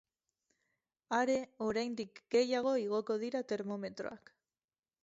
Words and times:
Are, 1.17 1.35
oraindik 1.67 2.23
gehiago 2.37 2.75
igoko 2.87 3.21
dira 3.27 3.45
termometroak. 3.55 4.35